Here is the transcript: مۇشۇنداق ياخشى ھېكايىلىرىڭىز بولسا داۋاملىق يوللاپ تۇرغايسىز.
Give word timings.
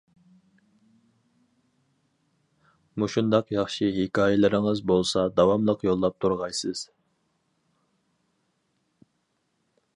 مۇشۇنداق 3.03 3.53
ياخشى 3.57 3.91
ھېكايىلىرىڭىز 3.99 4.83
بولسا 4.93 5.27
داۋاملىق 5.41 5.87
يوللاپ 5.89 6.19
تۇرغايسىز. 6.25 6.85